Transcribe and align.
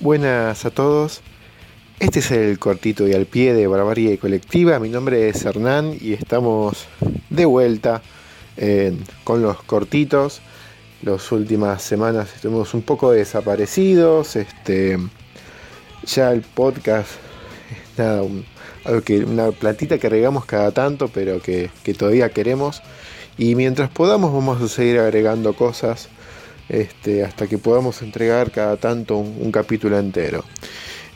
Buenas 0.00 0.64
a 0.64 0.70
todos. 0.70 1.22
Este 1.98 2.20
es 2.20 2.30
el 2.30 2.60
cortito 2.60 3.08
y 3.08 3.14
al 3.14 3.26
pie 3.26 3.52
de 3.52 3.66
Barbarie 3.66 4.16
Colectiva. 4.18 4.78
Mi 4.78 4.90
nombre 4.90 5.28
es 5.28 5.44
Hernán 5.44 5.92
y 6.00 6.12
estamos 6.12 6.86
de 7.30 7.44
vuelta 7.44 8.00
eh, 8.56 8.96
con 9.24 9.42
los 9.42 9.60
cortitos. 9.64 10.40
Las 11.02 11.32
últimas 11.32 11.82
semanas 11.82 12.32
estuvimos 12.32 12.74
un 12.74 12.82
poco 12.82 13.10
desaparecidos. 13.10 14.36
Este, 14.36 14.98
ya 16.04 16.30
el 16.30 16.42
podcast 16.42 17.10
es 17.72 17.98
nada, 17.98 18.22
una 19.26 19.50
platita 19.50 19.98
que 19.98 20.08
regamos 20.08 20.44
cada 20.44 20.70
tanto, 20.70 21.08
pero 21.08 21.42
que 21.42 21.70
todavía 21.98 22.28
queremos. 22.28 22.82
Y 23.36 23.56
mientras 23.56 23.90
podamos 23.90 24.32
vamos 24.32 24.62
a 24.62 24.68
seguir 24.68 25.00
agregando 25.00 25.54
cosas 25.54 26.08
este, 26.68 27.24
hasta 27.24 27.46
que 27.46 27.58
podamos 27.58 28.02
entregar 28.02 28.50
cada 28.50 28.76
tanto 28.76 29.16
un, 29.16 29.50
capítulo 29.50 29.98
entero. 29.98 30.44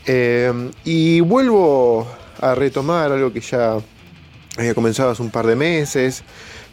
Eh, 0.07 0.71
y 0.85 1.21
vuelvo 1.21 2.07
a 2.41 2.55
retomar 2.55 3.13
algo 3.13 3.33
que 3.33 3.41
ya 3.41 3.79
había 4.57 4.75
comenzado 4.75 5.11
hace 5.11 5.23
un 5.23 5.31
par 5.31 5.47
de 5.47 5.57
meses, 5.57 6.23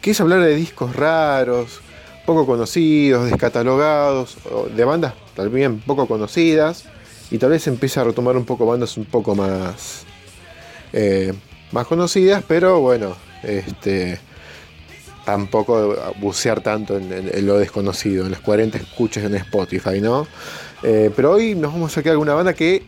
que 0.00 0.12
es 0.12 0.20
hablar 0.20 0.40
de 0.40 0.54
discos 0.54 0.96
raros, 0.96 1.80
poco 2.26 2.46
conocidos, 2.46 3.30
descatalogados, 3.30 4.36
de 4.74 4.84
bandas 4.84 5.14
también 5.34 5.80
poco 5.80 6.06
conocidas, 6.06 6.84
y 7.30 7.38
tal 7.38 7.50
vez 7.50 7.66
empiece 7.66 8.00
a 8.00 8.04
retomar 8.04 8.36
un 8.36 8.44
poco 8.44 8.66
bandas 8.66 8.96
un 8.96 9.04
poco 9.04 9.34
más, 9.34 10.04
eh, 10.92 11.32
más 11.72 11.86
conocidas, 11.86 12.42
pero 12.46 12.80
bueno, 12.80 13.16
este, 13.42 14.18
tampoco 15.24 15.96
bucear 16.18 16.60
tanto 16.60 16.96
en, 16.96 17.46
lo 17.46 17.58
desconocido, 17.58 18.24
en 18.24 18.32
las 18.32 18.40
40 18.40 18.78
escuchas 18.78 19.24
en 19.24 19.34
Spotify, 19.34 20.00
¿no? 20.00 20.26
Eh, 20.82 21.10
pero 21.14 21.32
hoy 21.32 21.54
nos 21.54 21.72
vamos 21.72 21.92
a 21.92 21.94
sacar 21.96 22.16
una 22.16 22.34
banda 22.34 22.54
que 22.54 22.82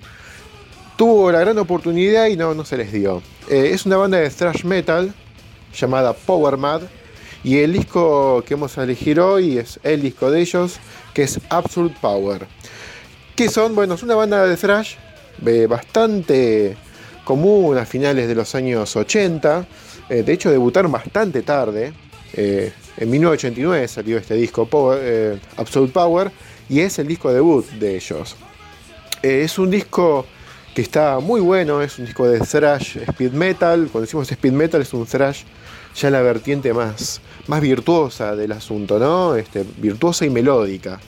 tuvo 0.97 1.30
la 1.30 1.41
gran 1.41 1.58
oportunidad 1.58 2.27
y 2.27 2.36
no, 2.36 2.55
no 2.55 2.64
se 2.64 2.77
les 2.77 2.92
dio. 2.92 3.22
Eh, 3.48 3.70
es 3.72 3.86
una 3.86 3.97
banda 3.97 4.19
de 4.19 4.30
thrash 4.30 4.64
metal 4.64 5.12
llamada 5.74 6.12
Power 6.14 6.56
Mad 6.56 6.83
y 7.44 7.58
el 7.58 7.72
disco 7.72 8.42
que 8.46 8.55
vamos 8.55 8.78
a 8.78 8.84
elegir 8.84 9.20
hoy 9.20 9.58
es 9.58 9.80
el 9.83 10.00
disco 10.00 10.30
de 10.30 10.41
ellos 10.41 10.78
que 11.12 11.22
es 11.24 11.41
Absolute 11.50 11.96
Power. 12.00 12.46
Que 13.36 13.48
son? 13.48 13.74
Bueno, 13.74 13.94
es 13.94 14.02
una 14.02 14.14
banda 14.14 14.46
de 14.46 14.56
thrash 14.56 14.94
eh, 15.44 15.67
bastante 15.67 16.77
común 17.24 17.77
a 17.78 17.84
finales 17.84 18.28
de 18.28 18.34
los 18.34 18.55
años 18.55 18.96
80. 18.96 19.67
de 20.08 20.33
hecho, 20.33 20.50
debutaron 20.50 20.92
bastante 20.92 21.42
tarde. 21.42 21.92
Eh, 22.34 22.72
en 22.97 23.11
1989 23.11 23.88
salió 23.88 24.19
este 24.19 24.34
disco 24.34 24.69
eh, 24.97 25.38
Absolute 25.56 25.92
Power 25.92 26.30
y 26.69 26.80
es 26.80 26.98
el 26.98 27.06
disco 27.06 27.33
debut 27.33 27.66
de 27.72 27.97
ellos. 27.97 28.36
Eh, 29.22 29.42
es 29.44 29.58
un 29.58 29.70
disco 29.70 30.27
que 30.74 30.83
está 30.83 31.19
muy 31.19 31.41
bueno, 31.41 31.83
es 31.83 31.98
un 31.98 32.06
disco 32.06 32.27
de 32.27 32.41
thrash 32.41 32.97
speed 32.97 33.33
metal. 33.33 33.89
Cuando 33.92 34.06
decimos 34.06 34.30
speed 34.30 34.52
metal 34.52 34.80
es 34.80 34.92
un 34.94 35.06
thrash 35.06 35.42
ya 35.94 36.11
la 36.11 36.22
vertiente 36.22 36.72
más, 36.72 37.20
más 37.47 37.61
virtuosa 37.61 38.34
del 38.34 38.52
asunto, 38.52 38.98
¿no? 38.98 39.36
Este, 39.36 39.64
virtuosa 39.78 40.24
y 40.24 40.30
melódica. 40.30 41.00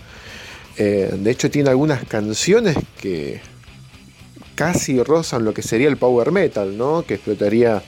de 0.76 1.30
hecho 1.30 1.50
tiene 1.50 1.70
algunas 1.70 2.04
canciones 2.04 2.76
que 3.00 3.40
casi 4.54 5.02
rozan 5.02 5.44
lo 5.44 5.54
que 5.54 5.62
sería 5.62 5.88
el 5.88 5.96
power 5.96 6.32
metal, 6.32 6.76
¿no? 6.76 7.04
Que 7.06 7.14
explotaría 7.14 7.82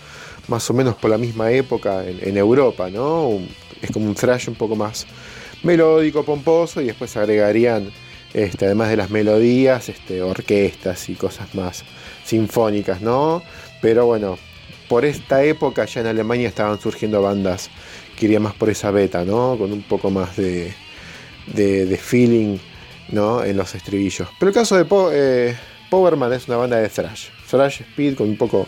más 0.49 0.69
o 0.71 0.75
menos 0.75 0.95
por 0.97 1.11
la 1.11 1.19
misma 1.19 1.51
época 1.51 2.05
en, 2.07 2.37
Europa, 2.37 2.91
¿no? 2.91 3.39
es 3.83 3.91
como 3.91 4.07
un 4.07 4.15
thrash 4.15 4.49
un 4.49 4.55
poco 4.55 4.77
más 4.77 5.07
melódico, 5.63 6.25
pomposo, 6.25 6.81
y 6.81 6.87
después 6.87 7.17
agregarían, 7.17 7.91
este, 8.33 8.67
además 8.67 8.91
de 8.91 8.97
las 8.97 9.11
melodías, 9.11 9.89
este, 9.89 10.23
orquestas 10.23 11.09
y 11.09 11.15
cosas 11.15 11.55
más 11.55 11.85
sinfónicas, 12.25 13.01
¿no? 13.01 13.43
Pero 13.81 14.07
bueno, 14.07 14.39
por 14.89 15.05
esta 15.05 15.43
época 15.43 15.85
ya 15.85 16.01
en 16.01 16.07
Alemania 16.07 16.49
estaban 16.49 16.81
surgiendo 16.81 17.23
bandas 17.23 17.71
que 18.17 18.27
irían 18.27 18.43
más 18.43 18.55
por 18.55 18.71
esa 18.71 18.91
beta, 18.91 19.25
¿no? 19.25 19.57
Con 19.59 19.73
un 19.73 19.83
poco 19.83 20.11
más 20.11 20.37
de, 20.37 20.73
de, 21.47 21.97
feeling, 21.97 22.59
¿no? 23.11 23.43
En 23.45 23.57
los 23.57 23.75
estribillos. 23.75 24.29
Pero 24.39 24.51
el 24.51 24.55
caso 24.55 24.77
de 24.77 24.87
eh, 25.13 25.57
Powerman 25.91 26.33
es 26.33 26.49
una 26.49 26.57
banda 26.57 26.79
de 26.79 26.89
thrash, 26.89 27.29
thrash 27.49 27.81
speed 27.83 28.17
con 28.17 28.29
un 28.29 28.37
poco 28.37 28.67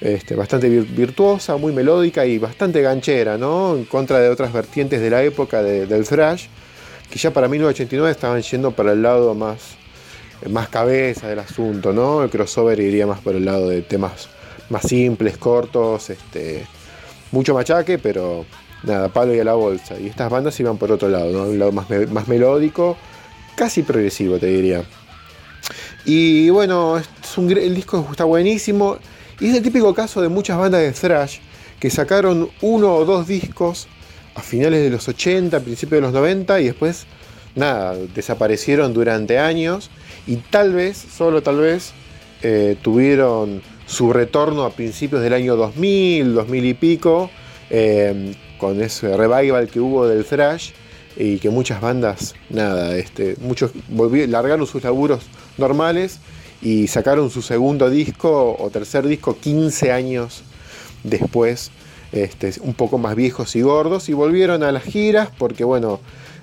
este, 0.00 0.34
bastante 0.34 0.68
virtuosa, 0.68 1.56
muy 1.56 1.72
melódica 1.72 2.24
y 2.24 2.38
bastante 2.38 2.80
ganchera, 2.80 3.36
¿no? 3.36 3.76
En 3.76 3.84
contra 3.84 4.18
de 4.18 4.28
otras 4.28 4.52
vertientes 4.52 5.00
de 5.00 5.10
la 5.10 5.22
época 5.22 5.62
del 5.62 6.06
thrash, 6.06 6.46
que 7.10 7.18
ya 7.18 7.32
para 7.32 7.48
1989 7.48 8.10
estaban 8.10 8.40
yendo 8.40 8.70
para 8.70 8.92
el 8.92 9.02
lado 9.02 9.34
más, 9.34 9.76
más 10.48 10.68
cabeza 10.68 11.28
del 11.28 11.40
asunto, 11.40 11.92
¿no? 11.92 12.22
El 12.22 12.30
crossover 12.30 12.80
iría 12.80 13.06
más 13.06 13.20
por 13.20 13.34
el 13.34 13.44
lado 13.44 13.68
de 13.68 13.82
temas 13.82 14.28
más 14.70 14.82
simples, 14.82 15.36
cortos, 15.36 16.10
este, 16.10 16.64
mucho 17.32 17.52
machaque, 17.54 17.98
pero 17.98 18.46
nada, 18.84 19.08
palo 19.08 19.34
y 19.34 19.40
a 19.40 19.44
la 19.44 19.54
bolsa. 19.54 19.98
Y 20.00 20.06
estas 20.06 20.30
bandas 20.30 20.58
iban 20.60 20.78
por 20.78 20.90
otro 20.92 21.08
lado, 21.08 21.30
¿no? 21.30 21.42
Un 21.42 21.58
lado 21.58 21.72
más, 21.72 21.86
más 22.10 22.28
melódico, 22.28 22.96
casi 23.54 23.82
progresivo, 23.82 24.38
te 24.38 24.46
diría. 24.46 24.82
Y 26.04 26.48
bueno, 26.50 26.96
es 26.96 27.38
un, 27.38 27.50
el 27.50 27.74
disco 27.74 28.06
está 28.10 28.24
buenísimo. 28.24 28.98
Y 29.40 29.48
es 29.48 29.56
el 29.56 29.62
típico 29.62 29.94
caso 29.94 30.20
de 30.20 30.28
muchas 30.28 30.58
bandas 30.58 30.82
de 30.82 30.92
thrash 30.92 31.38
que 31.78 31.88
sacaron 31.88 32.50
uno 32.60 32.94
o 32.94 33.04
dos 33.06 33.26
discos 33.26 33.88
a 34.34 34.42
finales 34.42 34.82
de 34.82 34.90
los 34.90 35.08
80, 35.08 35.58
principios 35.60 35.98
de 35.98 36.00
los 36.02 36.12
90 36.12 36.60
y 36.60 36.66
después, 36.66 37.06
nada, 37.54 37.96
desaparecieron 38.14 38.92
durante 38.92 39.38
años 39.38 39.90
y 40.26 40.36
tal 40.36 40.74
vez, 40.74 40.98
solo 40.98 41.42
tal 41.42 41.58
vez, 41.58 41.92
eh, 42.42 42.76
tuvieron 42.82 43.62
su 43.86 44.12
retorno 44.12 44.64
a 44.64 44.70
principios 44.70 45.22
del 45.22 45.32
año 45.32 45.56
2000, 45.56 46.34
2000 46.34 46.64
y 46.66 46.74
pico, 46.74 47.30
eh, 47.70 48.34
con 48.58 48.80
ese 48.82 49.16
revival 49.16 49.68
que 49.68 49.80
hubo 49.80 50.06
del 50.06 50.24
thrash 50.24 50.72
y 51.16 51.38
que 51.38 51.48
muchas 51.48 51.80
bandas, 51.80 52.34
nada, 52.50 52.94
este, 52.94 53.36
muchos 53.40 53.72
largaron 54.28 54.66
sus 54.66 54.84
laburos 54.84 55.22
normales 55.56 56.20
y 56.62 56.86
sacaron 56.88 57.30
su 57.30 57.42
segundo 57.42 57.88
disco 57.88 58.56
o 58.58 58.70
tercer 58.70 59.06
disco 59.06 59.36
15 59.38 59.92
años 59.92 60.42
después, 61.02 61.70
este, 62.12 62.52
un 62.60 62.74
poco 62.74 62.98
más 62.98 63.16
viejos 63.16 63.56
y 63.56 63.62
gordos, 63.62 64.08
y 64.08 64.12
volvieron 64.12 64.62
a 64.62 64.72
las 64.72 64.82
giras 64.82 65.30
porque, 65.38 65.64
bueno, 65.64 66.00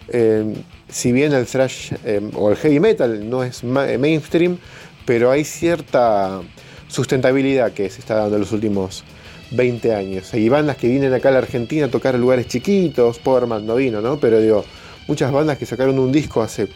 eh, 0.10 0.56
si 0.90 1.12
bien 1.12 1.34
el 1.34 1.46
thrash 1.46 1.94
eh, 2.06 2.22
o 2.34 2.50
el 2.50 2.58
heavy 2.58 2.80
metal 2.80 3.30
no 3.30 3.44
es 3.44 3.62
eh, 3.64 3.98
mainstream, 3.98 4.58
pero 5.06 5.30
hay 5.32 5.44
cierta 5.44 6.42
sustentabilidad 6.88 7.74
que 7.74 7.90
se 7.90 8.00
está 8.00 8.16
dando 8.16 8.36
en 8.36 8.42
los 8.42 8.52
últimos 8.52 9.04
20 9.52 9.94
años. 9.94 10.34
Hay 10.34 10.50
bandas 10.50 10.78
que 10.78 10.88
vienen 10.88 11.14
acá 11.14 11.30
a 11.30 11.34
la 11.34 11.40
Argentina 11.40 11.86
a 11.86 11.90
tocar 11.90 12.16
lugares 12.16 12.48
chiquitos, 12.48 13.20
Powerman 13.20 13.66
no 13.66 13.76
vino, 13.76 14.02
¿no? 14.02 14.20
Pero 14.20 14.40
digo, 14.40 14.66
muchas 15.08 15.32
bandas 15.32 15.58
que 15.58 15.66
sacaron 15.66 16.00
un 16.00 16.12
disco 16.12 16.42
hace 16.42 16.68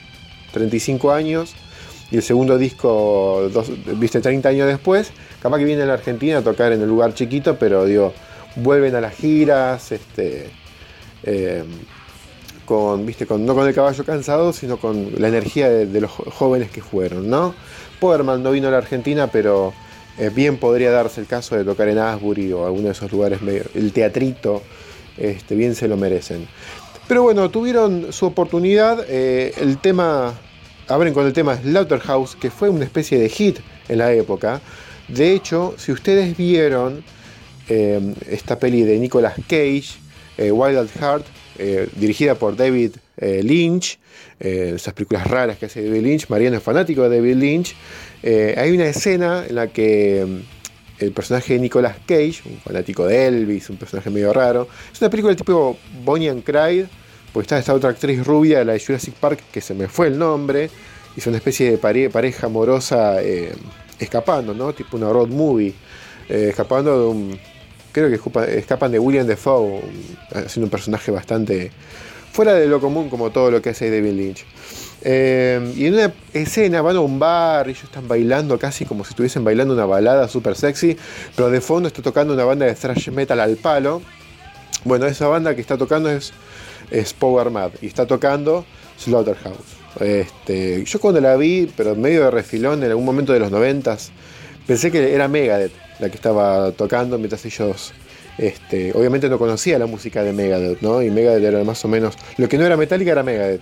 35 0.53 1.12
años 1.12 1.56
y 2.11 2.17
el 2.17 2.23
segundo 2.23 2.57
disco, 2.57 3.49
viste, 3.95 4.19
30 4.19 4.49
años 4.49 4.67
después, 4.67 5.11
capaz 5.41 5.59
que 5.59 5.63
viene 5.63 5.83
a 5.83 5.85
la 5.85 5.94
Argentina 5.94 6.39
a 6.39 6.41
tocar 6.41 6.73
en 6.73 6.81
el 6.81 6.88
lugar 6.88 7.13
chiquito, 7.13 7.57
pero 7.57 7.85
vuelven 8.57 8.95
a 8.95 9.01
las 9.01 9.16
giras, 9.16 9.94
este, 9.94 10.50
eh, 11.23 11.63
con, 12.66 13.05
viste, 13.05 13.25
con, 13.25 13.45
no 13.45 13.55
con 13.55 13.66
el 13.66 13.73
caballo 13.73 14.03
cansado, 14.03 14.51
sino 14.51 14.77
con 14.77 15.11
la 15.17 15.29
energía 15.29 15.69
de, 15.69 16.01
los 16.01 16.11
jóvenes 16.11 16.69
que 16.69 16.81
fueron, 16.81 17.29
¿no? 17.29 17.55
Powerman 18.01 18.44
no 18.44 18.51
vino 18.51 18.67
a 18.67 18.71
la 18.71 18.77
Argentina, 18.77 19.27
pero 19.27 19.73
eh, 20.17 20.29
bien 20.33 20.57
podría 20.57 20.91
darse 20.91 21.21
el 21.21 21.27
caso 21.27 21.55
de 21.55 21.63
tocar 21.63 21.88
en 21.88 21.97
Asbury 21.97 22.51
o 22.51 22.66
alguno 22.66 22.88
de 22.88 22.91
esos 22.91 23.09
lugares, 23.11 23.39
el 23.73 23.94
teatrito, 23.94 24.61
este, 25.17 25.55
bien 25.55 25.75
se 25.75 25.88
lo 25.88 25.95
merecen. 25.95 26.45
Pero 27.07 27.23
bueno, 27.23 27.50
tuvieron 27.50 28.11
su 28.11 28.25
oportunidad, 28.25 29.05
eh, 29.07 29.53
el 29.57 29.77
tema 29.77 30.33
abren 30.88 31.13
con 31.13 31.25
el 31.25 31.33
tema 31.33 31.56
Slaughterhouse, 31.57 32.36
que 32.36 32.50
fue 32.50 32.69
una 32.69 32.86
especie 32.86 33.19
de 33.19 33.30
hit 33.30 33.60
en 33.89 33.98
la 33.98 34.13
época. 34.13 34.62
De 35.07 35.33
hecho, 35.33 35.75
si 35.78 35.92
ustedes 35.92 36.38
vieron 36.38 37.04
eh, 37.68 38.13
esta 38.30 38.60
peli 38.60 38.83
de 38.83 38.98
Nicolas 39.00 39.36
Cage, 39.48 39.95
eh, 40.38 40.51
Wild 40.51 40.89
Heart, 41.00 41.25
eh, 41.57 41.88
dirigida 41.95 42.36
por 42.36 42.56
David 42.56 42.92
Lynch, 43.18 44.00
esas 44.39 44.95
películas 44.95 45.28
raras 45.28 45.57
que 45.60 45.68
hace 45.68 45.83
David 45.83 46.01
Lynch, 46.01 46.28
Mariano 46.28 46.57
es 46.57 46.63
fanático 46.63 47.07
de 47.07 47.18
David 47.18 47.36
Lynch, 47.36 47.75
hay 48.24 48.72
una 48.72 48.88
escena 48.88 49.45
en 49.48 49.54
la 49.54 49.68
que 49.68 50.25
el 50.98 51.12
personaje 51.12 51.54
de 51.54 51.60
Nicolas 51.60 51.98
Cage, 52.07 52.42
un 52.45 52.57
fanático 52.57 53.06
de 53.06 53.27
Elvis, 53.27 53.69
un 53.69 53.77
personaje 53.77 54.10
medio 54.10 54.34
raro, 54.34 54.68
es 54.92 55.00
una 55.00 55.12
película 55.12 55.36
tipo 55.36 55.77
Bonnie 56.04 56.30
and 56.30 56.44
Clyde, 56.44 56.88
pues 57.33 57.45
está 57.45 57.57
esta 57.57 57.74
otra 57.74 57.89
actriz 57.89 58.25
rubia, 58.25 58.63
la 58.63 58.74
de 58.74 58.80
Jurassic 58.80 59.13
Park, 59.16 59.39
que 59.51 59.62
se 59.62 59.74
me 59.74 59.88
fue 59.88 60.07
el 60.07 60.18
nombre, 60.18 60.69
y 61.16 61.19
es 61.19 61.28
una 61.28 61.38
especie 61.38 61.72
de 61.72 61.78
pareja 62.10 62.48
amorosa 62.48 63.22
eh, 63.22 63.54
escapando, 64.00 64.54
¿no? 64.54 64.74
Tipo 64.74 64.98
una 64.98 65.10
road 65.10 65.30
movie, 65.30 65.74
eh, 66.30 66.48
escapando 66.50 67.00
de 67.00 67.07
un... 67.07 67.39
Creo 67.92 68.10
que 68.10 68.57
escapan 68.57 68.92
de 68.92 69.00
William 69.00 69.28
Defoe, 69.28 69.81
haciendo 70.33 70.68
un 70.68 70.69
personaje 70.69 71.12
bastante 71.12 71.72
fuera 72.31 72.54
de 72.54 72.68
lo 72.68 72.80
común 72.80 73.10
como 73.10 73.31
todo 73.31 73.51
lo 73.51 73.62
que 73.62 73.72
hace 73.72 73.92
David 73.92 74.13
Lynch. 74.13 74.45
Eh, 75.04 75.74
y 75.75 75.88
en 75.88 75.95
una 75.95 76.13
escena 76.34 76.81
van 76.81 76.95
a 76.95 77.00
un 77.01 77.18
bar 77.19 77.68
y 77.68 77.72
ellos 77.72 77.86
están 77.86 78.07
bailando 78.07 78.60
casi 78.60 78.86
como 78.86 79.04
si 79.04 79.10
estuviesen 79.10 79.44
bailando 79.44 79.74
una 79.74 79.86
balada 79.86 80.27
súper 80.27 80.56
sexy, 80.56 80.95
pero 81.36 81.50
de 81.50 81.60
fondo 81.60 81.88
está 81.88 82.01
tocando 82.01 82.34
una 82.34 82.45
banda 82.45 82.66
de 82.66 82.75
thrash 82.75 83.10
metal 83.10 83.39
al 83.39 83.57
palo. 83.57 84.01
Bueno, 84.84 85.06
esa 85.06 85.27
banda 85.27 85.56
que 85.56 85.62
está 85.62 85.77
tocando 85.77 86.10
es, 86.10 86.34
es 86.91 87.13
Power 87.13 87.49
Mad 87.49 87.71
y 87.81 87.88
está 87.88 88.05
tocando 88.05 88.65
Slaughterhouse. 88.97 89.81
Este, 89.99 90.83
yo 90.85 90.99
cuando 90.99 91.19
la 91.19 91.35
vi, 91.35 91.71
pero 91.75 91.93
en 91.93 92.01
medio 92.01 92.25
de 92.25 92.31
refilón, 92.31 92.83
en 92.83 92.89
algún 92.91 93.05
momento 93.05 93.33
de 93.33 93.39
los 93.39 93.51
noventas, 93.51 94.11
pensé 94.67 94.91
que 94.91 95.13
era 95.13 95.27
Megadeth 95.27 95.73
la 95.99 96.09
que 96.09 96.15
estaba 96.15 96.71
tocando 96.71 97.17
mientras 97.17 97.45
ellos 97.45 97.93
este, 98.38 98.91
obviamente 98.93 99.29
no 99.29 99.38
conocía 99.38 99.77
la 99.77 99.85
música 99.85 100.23
de 100.23 100.33
Megadeth, 100.33 100.81
¿no? 100.81 101.01
Y 101.01 101.11
Megadeth 101.11 101.43
era 101.43 101.63
más 101.63 101.83
o 101.85 101.88
menos. 101.88 102.15
Lo 102.38 102.49
que 102.49 102.57
no 102.57 102.65
era 102.65 102.75
Metallica 102.75 103.11
era 103.11 103.23
Megadeth, 103.23 103.61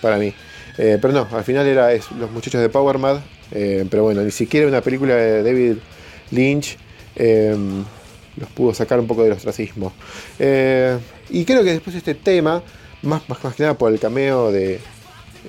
para 0.00 0.18
mí. 0.18 0.32
Eh, 0.78 0.98
pero 1.00 1.12
no, 1.12 1.28
al 1.32 1.44
final 1.44 1.66
era 1.66 1.90
los 2.18 2.30
muchachos 2.30 2.60
de 2.60 2.68
Power 2.68 2.98
Mad. 2.98 3.18
Eh, 3.50 3.84
pero 3.90 4.04
bueno, 4.04 4.22
ni 4.22 4.30
siquiera 4.30 4.68
una 4.68 4.80
película 4.80 5.14
de 5.14 5.42
David 5.42 5.76
Lynch 6.30 6.78
em, 7.16 7.84
los 8.36 8.48
pudo 8.50 8.74
sacar 8.74 9.00
un 9.00 9.06
poco 9.06 9.22
del 9.24 9.32
ostracismo. 9.32 9.92
Eh, 10.38 10.98
y 11.30 11.44
creo 11.44 11.62
que 11.62 11.72
después 11.72 11.96
este 11.96 12.14
tema, 12.14 12.62
más, 13.02 13.28
más, 13.28 13.42
más 13.42 13.54
que 13.54 13.62
nada 13.62 13.74
por 13.74 13.92
el 13.92 13.98
cameo 13.98 14.50
de, 14.52 14.80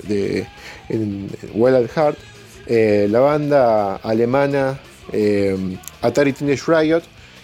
de 0.03 0.45
Well 1.53 1.75
at 1.75 1.89
Heart, 1.89 2.17
la 3.09 3.19
banda 3.19 3.95
alemana 3.97 4.79
em, 5.11 5.77
Atari 6.01 6.33
Teenage 6.33 6.63
Riot 6.67 7.03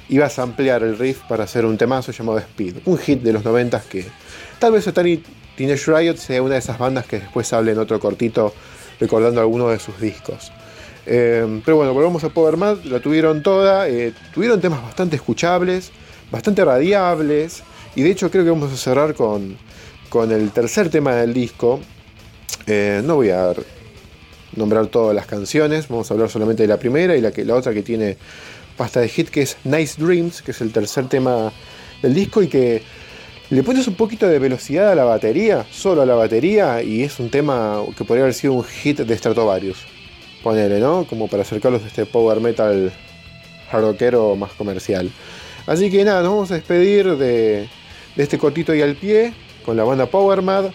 iba 0.10 0.26
a 0.26 0.42
ampliar 0.42 0.84
el 0.84 0.98
riff 0.98 1.22
para 1.28 1.44
hacer 1.44 1.66
un 1.66 1.78
temazo 1.78 2.12
llamado 2.12 2.40
Speed, 2.40 2.78
un 2.86 2.98
hit 2.98 3.22
de 3.22 3.34
los 3.34 3.44
90 3.44 3.82
que 3.90 4.06
tal 4.60 4.72
vez 4.72 4.88
Atari 4.88 5.24
Teenage 5.58 5.92
Riot 5.92 6.18
sea 6.18 6.42
una 6.42 6.54
de 6.54 6.60
esas 6.60 6.78
bandas 6.78 7.06
que 7.06 7.20
después 7.20 7.52
hable 7.52 7.72
en 7.72 7.80
otro 7.80 8.00
cortito 8.00 8.54
recordando 9.00 9.42
alguno 9.42 9.70
de 9.70 9.80
sus 9.80 10.00
discos. 10.00 10.52
Eh, 11.10 11.62
pero 11.64 11.78
bueno, 11.78 11.94
volvemos 11.94 12.22
a 12.26 12.30
Power 12.30 12.58
Mad, 12.58 12.84
la 12.84 13.00
tuvieron 13.00 13.42
toda, 13.42 13.88
eh, 13.88 14.12
tuvieron 14.34 14.60
temas 14.60 14.84
bastante 14.84 15.16
escuchables, 15.16 15.92
bastante 16.30 16.66
radiables, 16.66 17.64
y 17.96 18.02
de 18.02 18.12
hecho 18.12 18.30
creo 18.30 18.44
que 18.44 18.50
vamos 18.50 18.74
a 18.74 18.76
cerrar 18.76 19.14
con, 19.14 19.58
con 20.10 20.34
el 20.34 20.52
tercer 20.52 20.90
tema 20.90 21.16
del 21.16 21.34
disco. 21.34 21.80
Eh, 22.66 23.02
no 23.06 23.16
voy 23.16 23.30
a 23.30 23.54
nombrar 24.58 24.88
todas 24.88 25.16
las 25.16 25.26
canciones, 25.28 25.88
vamos 25.88 26.12
a 26.12 26.14
hablar 26.14 26.30
solamente 26.30 26.64
de 26.64 26.68
la 26.68 26.78
primera 26.78 27.16
y 27.16 27.22
la, 27.22 27.32
la 27.34 27.56
otra 27.56 27.74
que 27.74 27.84
tiene 27.84 28.18
pasta 28.76 29.00
de 29.00 29.08
hit, 29.08 29.30
que 29.30 29.44
es 29.44 29.56
Nice 29.64 30.02
Dreams, 30.02 30.42
que 30.42 30.52
es 30.52 30.60
el 30.60 30.74
tercer 30.74 31.08
tema 31.08 31.54
del 32.02 32.14
disco 32.14 32.44
y 32.44 32.50
que 32.50 32.84
le 33.50 33.64
pones 33.64 33.88
un 33.88 33.96
poquito 33.96 34.28
de 34.28 34.40
velocidad 34.40 34.92
a 34.92 34.96
la 34.96 35.06
batería, 35.06 35.66
solo 35.72 36.02
a 36.02 36.06
la 36.06 36.16
batería, 36.16 36.84
y 36.84 37.04
es 37.04 37.18
un 37.22 37.30
tema 37.30 37.82
que 37.98 38.04
podría 38.04 38.26
haber 38.26 38.34
sido 38.34 38.52
un 38.52 38.66
hit 38.66 39.00
de 39.00 39.18
Stratovarius. 39.18 39.97
Ponele, 40.44 40.80
¿no? 40.80 41.06
Como 41.06 41.28
para 41.28 41.44
acercarlos 41.44 41.84
a 41.84 41.88
este 41.88 42.06
power 42.06 42.40
metal 42.40 42.92
hardrockero 43.72 44.36
más 44.36 44.52
comercial. 44.54 45.12
Así 45.66 45.90
que 45.90 46.04
nada, 46.04 46.22
nos 46.22 46.32
vamos 46.32 46.52
a 46.52 46.56
despedir 46.56 47.18
de, 47.18 47.68
este 48.16 48.38
cortito 48.38 48.74
y 48.74 48.82
al 48.82 48.96
pie 48.96 49.34
con 49.66 49.76
la 49.76 49.84
banda 49.84 50.06
Power 50.06 50.42
Mad. 50.42 50.66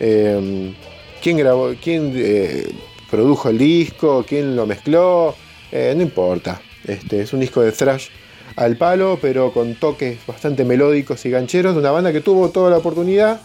Em, 0.00 0.74
¿Quién 1.22 1.36
grabó? 1.36 1.72
¿Quién 1.80 2.12
eh, 2.16 2.68
produjo 3.10 3.50
el 3.50 3.58
disco? 3.58 4.24
¿Quién 4.26 4.56
lo 4.56 4.66
mezcló? 4.66 5.34
Eh, 5.70 5.92
no 5.96 6.02
importa. 6.02 6.60
Este, 6.86 7.20
es 7.22 7.32
un 7.32 7.40
disco 7.40 7.60
de 7.60 7.72
thrash 7.72 8.08
al 8.56 8.76
palo, 8.76 9.18
pero 9.20 9.52
con 9.52 9.74
toques 9.74 10.18
bastante 10.26 10.64
melódicos 10.64 11.24
y 11.24 11.30
gancheros, 11.30 11.74
de 11.74 11.80
una 11.80 11.90
banda 11.90 12.12
que 12.12 12.20
tuvo 12.20 12.50
toda 12.50 12.70
la 12.70 12.78
oportunidad. 12.78 13.40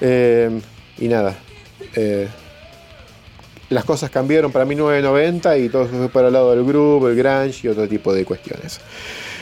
Eh, 0.00 0.60
y 0.98 1.08
nada, 1.08 1.36
eh, 1.96 2.28
las 3.70 3.84
cosas 3.84 4.10
cambiaron 4.10 4.50
para 4.50 4.64
1990 4.64 5.58
y 5.58 5.68
todo 5.68 5.86
se 5.86 5.92
fue 5.92 6.08
para 6.08 6.28
el 6.28 6.32
lado 6.32 6.54
del 6.54 6.64
grupo, 6.64 7.08
el 7.08 7.16
grunge 7.16 7.60
y 7.64 7.68
otro 7.68 7.88
tipo 7.88 8.12
de 8.12 8.24
cuestiones. 8.24 8.80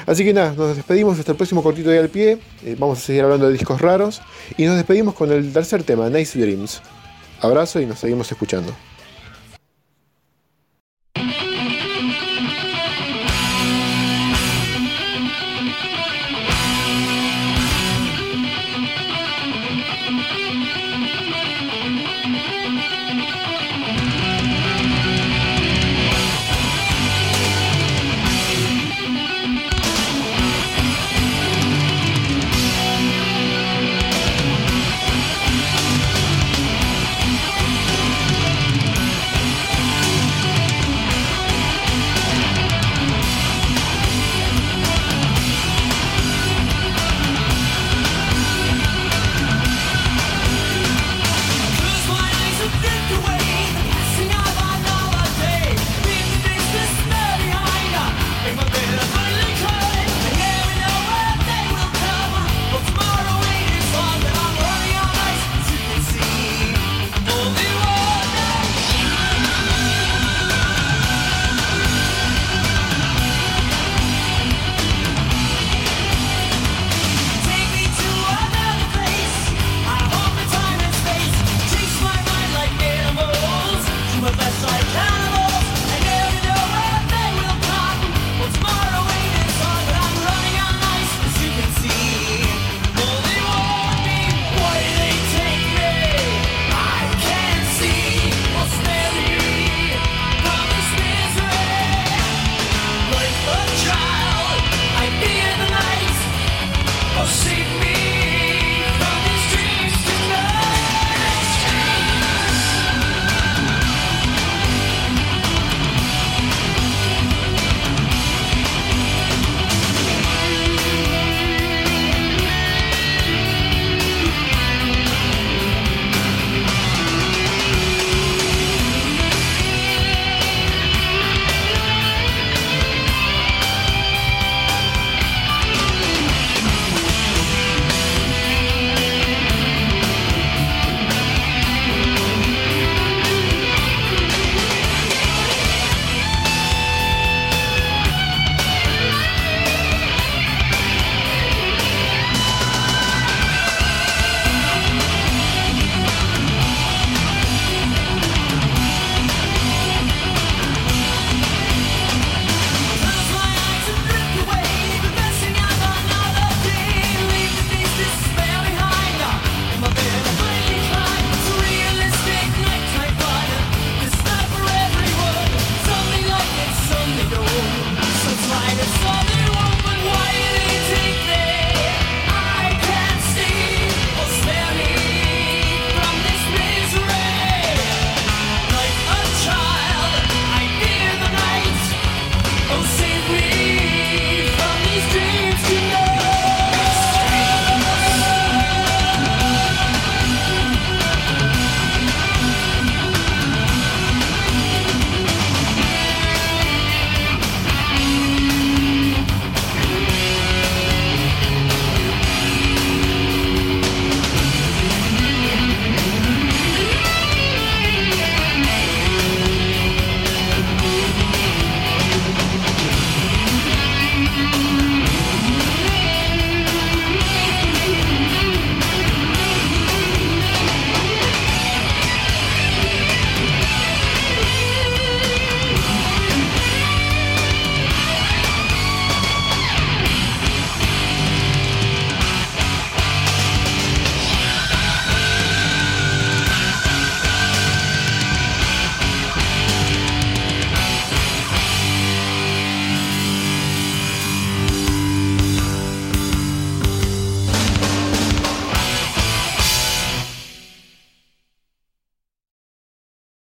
Así 0.06 0.24
que 0.24 0.32
nada, 0.32 0.54
nos 0.56 0.76
despedimos 0.76 1.18
hasta 1.18 1.32
el 1.32 1.36
próximo 1.36 1.62
cortito 1.62 1.90
de 1.90 1.98
al 1.98 2.08
pie. 2.08 2.38
Eh, 2.64 2.76
vamos 2.78 2.98
a 2.98 3.00
seguir 3.02 3.24
hablando 3.24 3.46
de 3.46 3.52
discos 3.52 3.80
raros. 3.80 4.22
Y 4.56 4.64
nos 4.64 4.76
despedimos 4.76 5.14
con 5.14 5.32
el 5.32 5.52
tercer 5.52 5.82
tema, 5.82 6.08
Nice 6.08 6.38
Dreams. 6.38 6.80
Abrazo 7.40 7.80
y 7.80 7.86
nos 7.86 7.98
seguimos 7.98 8.30
escuchando. 8.30 8.72